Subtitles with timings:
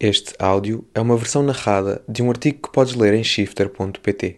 [0.00, 4.36] Este áudio é uma versão narrada de um artigo que podes ler em shifter.pt.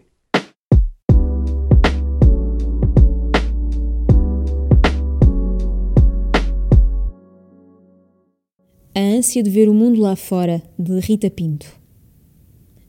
[8.94, 11.66] A ânsia de ver o mundo lá fora, de Rita Pinto.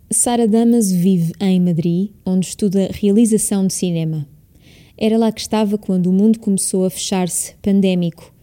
[0.09, 4.25] Sara Damas vive em Madrid, onde estuda realização de cinema.
[4.97, 8.33] Era lá que estava quando o mundo começou a fechar-se, pandémico.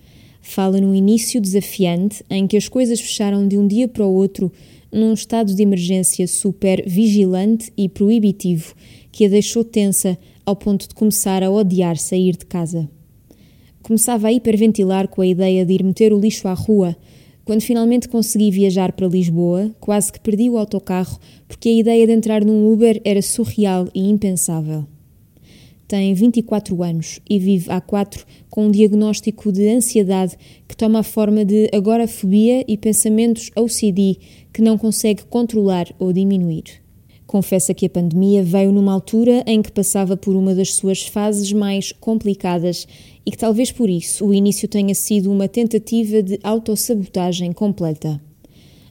[0.50, 4.50] Fala num início desafiante em que as coisas fecharam de um dia para o outro,
[4.90, 8.74] num estado de emergência super vigilante e proibitivo
[9.12, 12.88] que a deixou tensa ao ponto de começar a odiar sair de casa.
[13.82, 16.96] Começava a hiperventilar com a ideia de ir meter o lixo à rua.
[17.44, 22.14] Quando finalmente consegui viajar para Lisboa, quase que perdi o autocarro porque a ideia de
[22.14, 24.86] entrar num Uber era surreal e impensável
[25.88, 30.36] tem 24 anos e vive há 4 com um diagnóstico de ansiedade
[30.68, 34.18] que toma a forma de agorafobia e pensamentos OCD
[34.52, 36.82] que não consegue controlar ou diminuir.
[37.26, 41.52] Confessa que a pandemia veio numa altura em que passava por uma das suas fases
[41.52, 42.86] mais complicadas
[43.24, 48.20] e que talvez por isso o início tenha sido uma tentativa de autossabotagem completa.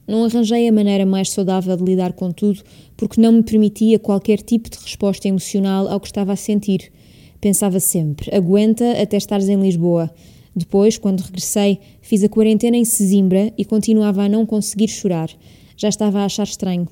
[0.08, 2.62] Não arranjei a maneira mais saudável de lidar com tudo
[2.96, 6.92] porque não me permitia qualquer tipo de resposta emocional ao que estava a sentir.
[7.40, 10.12] Pensava sempre: aguenta até estares em Lisboa.
[10.56, 15.30] Depois, quando regressei, fiz a quarentena em Sesimbra e continuava a não conseguir chorar.
[15.76, 16.88] Já estava a achar estranho.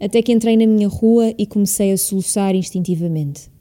[0.00, 3.54] Até que entrei na minha rua e comecei a soluçar instintivamente.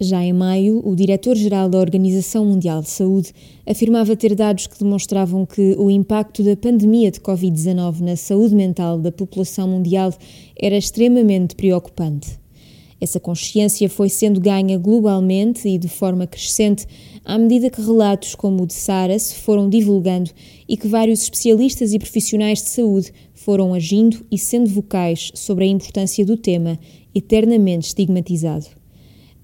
[0.00, 3.32] Já em maio, o diretor-geral da Organização Mundial de Saúde
[3.66, 8.98] afirmava ter dados que demonstravam que o impacto da pandemia de Covid-19 na saúde mental
[8.98, 10.14] da população mundial
[10.56, 12.38] era extremamente preocupante.
[13.00, 16.84] Essa consciência foi sendo ganha globalmente e de forma crescente
[17.24, 20.30] à medida que relatos como o de Sara se foram divulgando
[20.68, 25.68] e que vários especialistas e profissionais de saúde foram agindo e sendo vocais sobre a
[25.68, 26.78] importância do tema,
[27.14, 28.66] eternamente estigmatizado.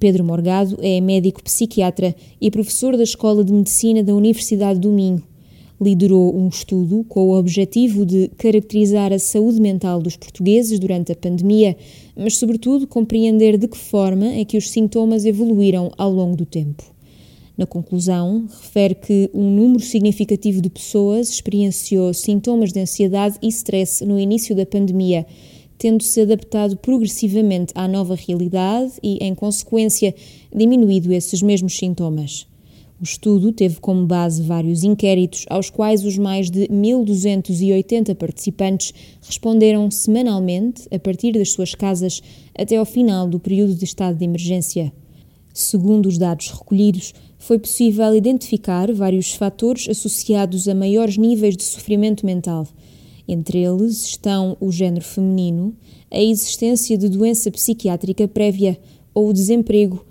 [0.01, 5.34] Pedro Morgado é médico psiquiatra e professor da Escola de Medicina da Universidade do Minho.
[5.81, 11.17] Liderou um estudo com o objetivo de caracterizar a saúde mental dos portugueses durante a
[11.17, 11.77] pandemia,
[12.17, 16.83] mas, sobretudo, compreender de que forma é que os sintomas evoluíram ao longo do tempo.
[17.57, 24.05] Na conclusão, refere que um número significativo de pessoas experienciou sintomas de ansiedade e stress
[24.05, 25.27] no início da pandemia
[25.79, 30.15] tendo-se adaptado progressivamente à nova realidade e, em consequência,
[30.55, 32.47] diminuído esses mesmos sintomas.
[33.01, 39.91] O estudo teve como base vários inquéritos, aos quais os mais de 1.280 participantes responderam
[39.91, 42.23] semanalmente, a partir das suas casas,
[42.57, 44.93] até ao final do período de estado de emergência.
[45.53, 52.25] Segundo os dados recolhidos, foi possível identificar vários fatores associados a maiores níveis de sofrimento
[52.25, 52.67] mental
[53.27, 55.75] entre eles estão o género feminino,
[56.11, 58.79] a existência de doença psiquiátrica prévia
[59.15, 60.05] ou o desemprego,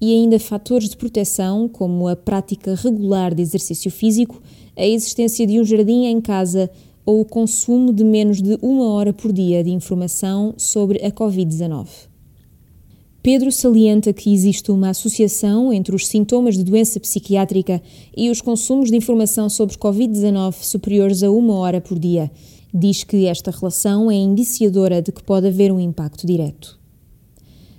[0.00, 4.40] e ainda fatores de proteção, como a prática regular de exercício físico,
[4.76, 6.70] a existência de um jardim em casa
[7.04, 11.86] ou o consumo de menos de uma hora por dia de informação sobre a Covid-19.
[13.22, 17.82] Pedro salienta que existe uma associação entre os sintomas de doença psiquiátrica
[18.16, 22.30] e os consumos de informação sobre Covid-19 superiores a uma hora por dia
[22.72, 26.77] Diz que esta relação é indiciadora de que pode haver um impacto direto.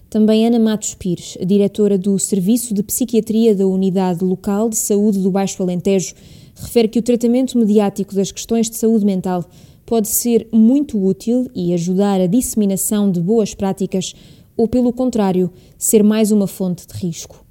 [0.10, 5.30] Também Ana Matos Pires, diretora do Serviço de Psiquiatria da Unidade Local de Saúde do
[5.30, 6.16] Baixo Alentejo,
[6.56, 9.46] refere que o tratamento mediático das questões de saúde mental
[9.86, 14.16] pode ser muito útil e ajudar a disseminação de boas práticas,
[14.58, 17.46] ou, pelo contrário, ser mais uma fonte de risco.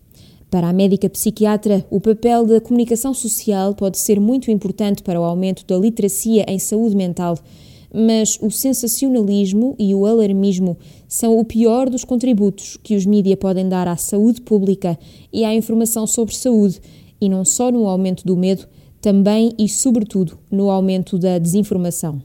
[0.51, 5.25] Para a médica psiquiatra, o papel da comunicação social pode ser muito importante para o
[5.25, 7.39] aumento da literacia em saúde mental,
[7.93, 10.77] mas o sensacionalismo e o alarmismo
[11.07, 14.99] são o pior dos contributos que os mídia podem dar à saúde pública
[15.33, 16.81] e à informação sobre saúde,
[17.21, 18.67] e não só no aumento do medo,
[19.01, 22.21] também e sobretudo no aumento da desinformação.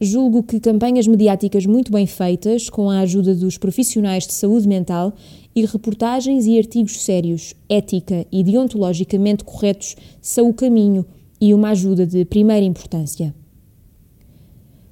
[0.00, 5.14] Julgo que campanhas mediáticas muito bem feitas, com a ajuda dos profissionais de saúde mental,
[5.54, 11.06] e reportagens e artigos sérios, ética e deontologicamente corretos são o caminho
[11.40, 13.32] e uma ajuda de primeira importância.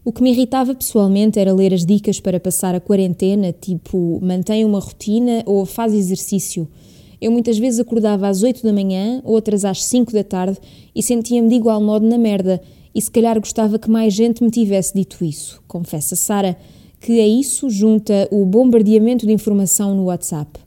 [0.04, 4.64] O que me irritava pessoalmente era ler as dicas para passar a quarentena, tipo mantém
[4.64, 6.66] uma rotina ou faz exercício.
[7.20, 10.58] Eu muitas vezes acordava às 8 da manhã, outras às 5 da tarde
[10.92, 12.60] e sentia-me de igual modo na merda,
[12.92, 16.58] e se calhar gostava que mais gente me tivesse dito isso, confessa Sara
[16.98, 20.58] que a isso junta o bombardeamento de informação no WhatsApp.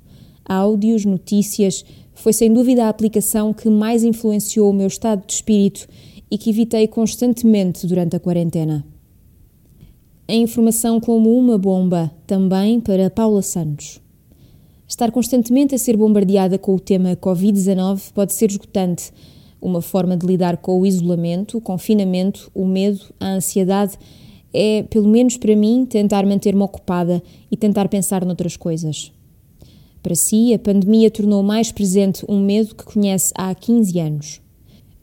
[0.46, 1.84] Áudios, notícias,
[2.14, 5.90] foi sem dúvida a aplicação que mais influenciou o meu estado de espírito
[6.32, 8.95] e que evitei constantemente durante a quarentena.
[10.28, 14.02] A informação como uma bomba, também para Paula Santos.
[14.88, 19.12] Estar constantemente a ser bombardeada com o tema Covid-19 pode ser esgotante.
[19.62, 24.00] Uma forma de lidar com o isolamento, o confinamento, o medo, a ansiedade
[24.52, 27.22] é, pelo menos para mim, tentar manter-me ocupada
[27.52, 29.12] e tentar pensar noutras coisas.
[30.02, 34.42] Para si, a pandemia tornou mais presente um medo que conhece há 15 anos.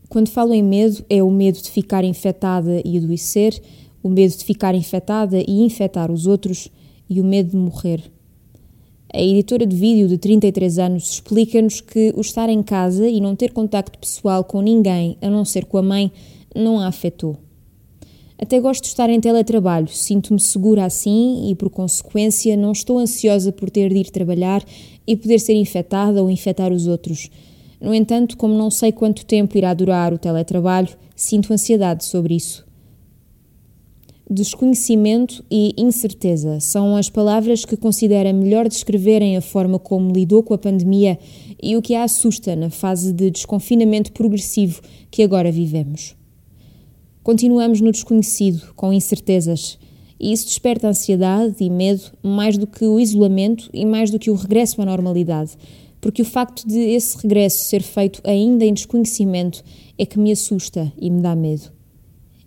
[0.08, 3.60] Quando falo em medo, é o medo de ficar infectada e adoecer,
[4.02, 6.68] o medo de ficar infectada e infectar os outros
[7.08, 8.02] e o medo de morrer.
[9.14, 13.36] A editora de vídeo de 33 anos explica-nos que o estar em casa e não
[13.36, 16.10] ter contacto pessoal com ninguém, a não ser com a mãe,
[16.54, 17.36] não a afetou.
[18.38, 23.52] Até gosto de estar em teletrabalho, sinto-me segura assim e, por consequência, não estou ansiosa
[23.52, 24.64] por ter de ir trabalhar
[25.06, 27.30] e poder ser infectada ou infectar os outros.
[27.78, 32.64] No entanto, como não sei quanto tempo irá durar o teletrabalho, sinto ansiedade sobre isso.
[34.34, 40.54] Desconhecimento e incerteza são as palavras que considera melhor descreverem a forma como lidou com
[40.54, 41.18] a pandemia
[41.62, 44.80] e o que a assusta na fase de desconfinamento progressivo
[45.10, 46.16] que agora vivemos.
[47.22, 49.78] Continuamos no desconhecido, com incertezas,
[50.18, 54.30] e isso desperta ansiedade e medo mais do que o isolamento e mais do que
[54.30, 55.58] o regresso à normalidade,
[56.00, 59.62] porque o facto de esse regresso ser feito ainda em desconhecimento
[59.98, 61.81] é que me assusta e me dá medo.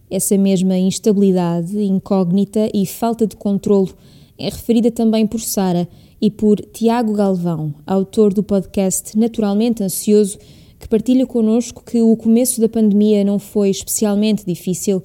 [0.10, 3.94] Essa mesma instabilidade, incógnita e falta de controlo
[4.38, 5.88] é referida também por Sara
[6.22, 10.38] e por Tiago Galvão, autor do podcast Naturalmente Ansioso
[10.80, 15.02] que partilha connosco que o começo da pandemia não foi especialmente difícil,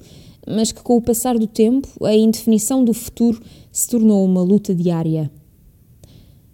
[0.47, 4.75] mas que com o passar do tempo a indefinição do futuro se tornou uma luta
[4.75, 5.31] diária.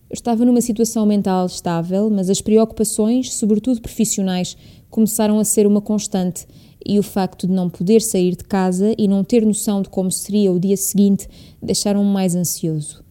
[0.09, 4.55] Eu estava numa situação mental estável, mas as preocupações, sobretudo profissionais,
[4.89, 6.47] começaram a ser uma constante
[6.85, 10.11] e o facto de não poder sair de casa e não ter noção de como
[10.11, 11.27] seria o dia seguinte
[11.61, 13.03] deixaram-me mais ansioso.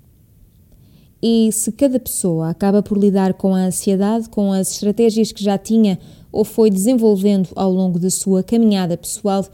[1.22, 5.58] E se cada pessoa acaba por lidar com a ansiedade, com as estratégias que já
[5.58, 5.98] tinha
[6.30, 9.44] ou foi desenvolvendo ao longo da sua caminhada pessoal,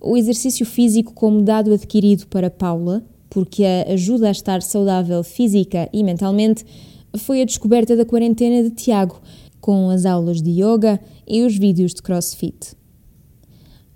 [0.00, 5.88] o exercício físico como dado adquirido para Paula, porque a ajuda a estar saudável física
[5.92, 6.66] e mentalmente,
[7.16, 9.20] foi a descoberta da quarentena de Tiago,
[9.60, 12.74] com as aulas de yoga e os vídeos de crossfit.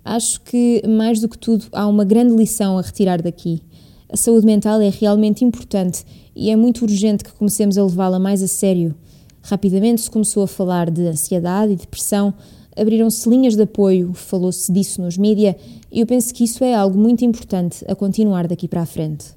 [0.08, 3.60] Acho que, mais do que tudo, há uma grande lição a retirar daqui.
[4.08, 8.40] A saúde mental é realmente importante e é muito urgente que comecemos a levá-la mais
[8.40, 8.94] a sério.
[9.42, 12.32] Rapidamente se começou a falar de ansiedade e depressão,
[12.76, 15.56] abriram-se linhas de apoio, falou-se disso nos mídia
[15.90, 19.34] e eu penso que isso é algo muito importante a continuar daqui para a frente.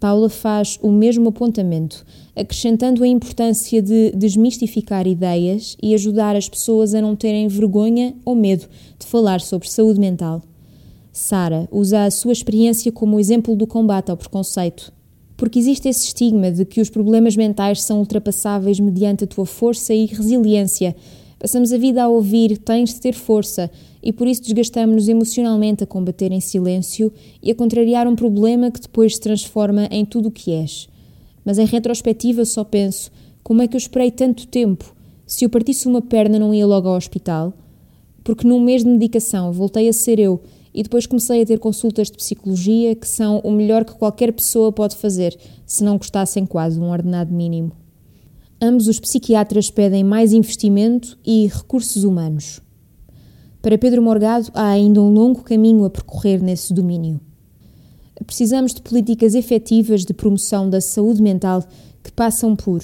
[0.00, 6.94] Paula faz o mesmo apontamento, acrescentando a importância de desmistificar ideias e ajudar as pessoas
[6.94, 8.66] a não terem vergonha ou medo
[8.98, 10.40] de falar sobre saúde mental.
[11.12, 14.90] Sara usa a sua experiência como exemplo do combate ao preconceito
[15.40, 19.94] porque existe esse estigma de que os problemas mentais são ultrapassáveis mediante a tua força
[19.94, 20.94] e resiliência.
[21.40, 23.70] Passamos a vida a ouvir tens de ter força
[24.02, 27.10] e por isso desgastamos-nos emocionalmente a combater em silêncio
[27.42, 30.86] e a contrariar um problema que depois se transforma em tudo o que és.
[31.42, 33.10] Mas em retrospectiva só penso:
[33.42, 34.94] como é que eu esperei tanto tempo?
[35.26, 37.54] Se eu partisse uma perna, não ia logo ao hospital?
[38.22, 40.42] Porque num mês de medicação voltei a ser eu
[40.74, 44.70] e depois comecei a ter consultas de psicologia que são o melhor que qualquer pessoa
[44.70, 45.34] pode fazer,
[45.64, 47.79] se não custassem quase um ordenado mínimo.
[48.62, 52.60] Ambos os psiquiatras pedem mais investimento e recursos humanos.
[53.62, 57.18] Para Pedro Morgado, há ainda um longo caminho a percorrer nesse domínio.
[58.26, 61.64] Precisamos de políticas efetivas de promoção da saúde mental
[62.02, 62.82] que passam por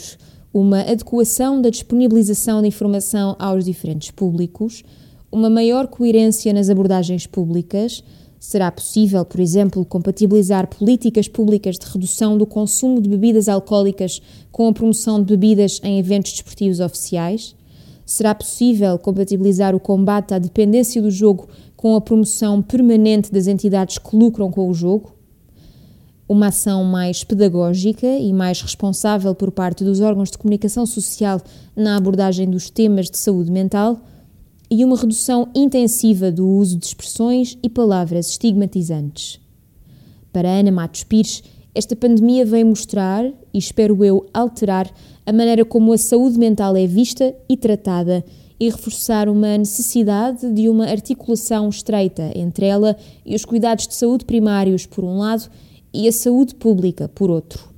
[0.52, 4.82] uma adequação da disponibilização de informação aos diferentes públicos,
[5.30, 8.02] uma maior coerência nas abordagens públicas.
[8.38, 14.20] Será possível, por exemplo, compatibilizar políticas públicas de redução do consumo de bebidas alcoólicas
[14.52, 17.56] com a promoção de bebidas em eventos desportivos oficiais?
[18.04, 23.98] Será possível compatibilizar o combate à dependência do jogo com a promoção permanente das entidades
[23.98, 25.14] que lucram com o jogo?
[26.28, 31.40] Uma ação mais pedagógica e mais responsável por parte dos órgãos de comunicação social
[31.74, 34.00] na abordagem dos temas de saúde mental?
[34.70, 39.40] E uma redução intensiva do uso de expressões e palavras estigmatizantes.
[40.32, 41.42] Para Ana Matos Pires,
[41.74, 44.90] esta pandemia veio mostrar, e espero eu alterar,
[45.24, 48.24] a maneira como a saúde mental é vista e tratada
[48.58, 54.24] e reforçar uma necessidade de uma articulação estreita entre ela e os cuidados de saúde
[54.24, 55.50] primários, por um lado,
[55.92, 57.68] e a saúde pública, por outro.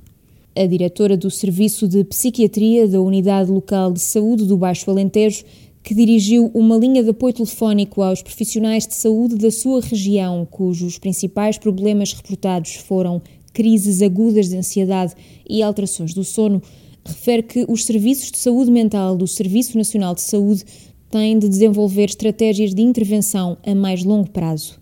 [0.55, 5.43] A diretora do Serviço de Psiquiatria da Unidade Local de Saúde do Baixo Alentejo
[5.83, 10.99] que dirigiu uma linha de apoio telefónico aos profissionais de saúde da sua região, cujos
[10.99, 13.21] principais problemas reportados foram
[13.53, 15.13] crises agudas de ansiedade
[15.49, 16.61] e alterações do sono,
[17.03, 20.63] refere que os serviços de saúde mental do Serviço Nacional de Saúde
[21.09, 24.79] têm de desenvolver estratégias de intervenção a mais longo prazo.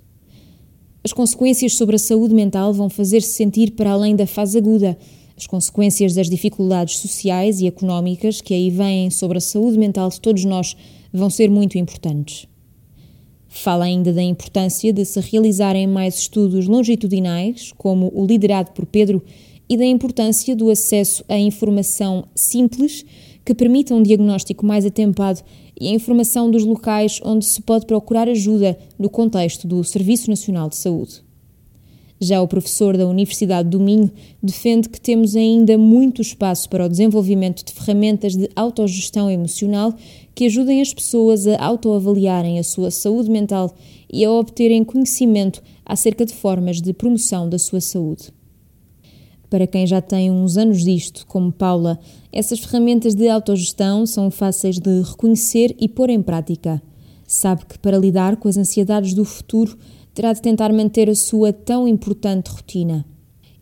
[1.04, 4.98] As consequências sobre a saúde mental vão fazer-se sentir para além da fase aguda.
[5.38, 10.20] As consequências das dificuldades sociais e económicas que aí vêm sobre a saúde mental de
[10.20, 10.75] todos nós
[11.13, 12.48] vão ser muito importantes.
[13.48, 19.22] Fala ainda da importância de se realizarem mais estudos longitudinais, como o liderado por Pedro,
[19.70, 23.06] e da importância do acesso à informação simples
[23.46, 25.41] que permita um diagnóstico mais atempado
[25.79, 30.67] e a informação dos locais onde se pode procurar ajuda no contexto do Serviço Nacional
[30.67, 31.26] de Saúde.
[32.19, 36.89] Já o professor da Universidade do Minho defende que temos ainda muito espaço para o
[36.89, 39.93] desenvolvimento de ferramentas de autogestão emocional
[40.33, 43.75] que ajudem as pessoas a autoavaliarem a sua saúde mental
[44.12, 48.31] e a obterem conhecimento acerca de formas de promoção da sua saúde.
[49.50, 52.00] Para quem já tem uns anos disto, como Paula,
[52.33, 56.81] essas ferramentas de autogestão são fáceis de reconhecer e pôr em prática.
[57.25, 59.77] Sabe que para lidar com as ansiedades do futuro
[60.17, 63.05] terá de tentar manter a sua tão importante rotina.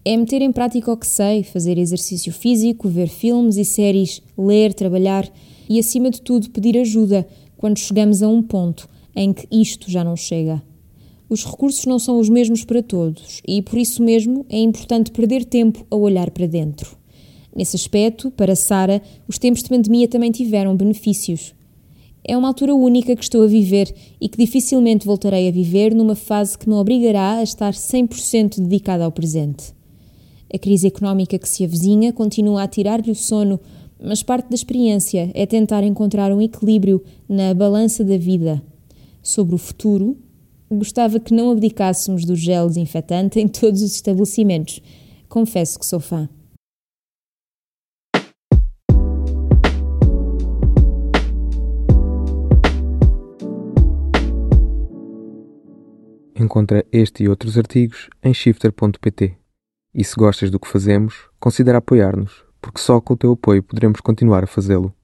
[0.05, 4.73] É meter em prática o que sei, fazer exercício físico, ver filmes e séries, ler,
[4.73, 5.29] trabalhar
[5.67, 10.01] e, acima de tudo, pedir ajuda quando chegamos a um ponto em que isto já
[10.01, 10.63] não chega.
[11.27, 15.43] Os recursos não são os mesmos para todos e, por isso mesmo, é importante perder
[15.43, 16.97] tempo a olhar para dentro.
[17.53, 21.53] Nesse aspecto, para Sara, os tempos de pandemia também tiveram benefícios.
[22.27, 26.15] É uma altura única que estou a viver e que dificilmente voltarei a viver numa
[26.15, 29.73] fase que me obrigará a estar 100% dedicada ao presente.
[30.53, 33.59] A crise económica que se avizinha continua a tirar-lhe o sono,
[34.03, 38.61] mas parte da experiência é tentar encontrar um equilíbrio na balança da vida.
[39.21, 40.17] Sobre o futuro,
[40.69, 44.81] Gostava que não abdicássemos do gel desinfetante em todos os estabelecimentos.
[45.29, 46.27] Confesso que sou fã.
[56.37, 59.37] Encontra este e outros artigos em shifter.pt.
[59.93, 64.01] E se gostas do que fazemos, considera apoiar-nos, porque só com o teu apoio poderemos
[64.01, 64.94] continuar a fazê-lo.